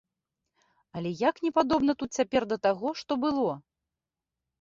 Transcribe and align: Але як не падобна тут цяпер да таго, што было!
Але 0.99 1.09
як 1.19 1.35
не 1.47 1.51
падобна 1.57 1.91
тут 1.99 2.09
цяпер 2.21 2.41
да 2.53 2.57
таго, 2.65 2.95
што 3.03 3.19
было! 3.27 3.53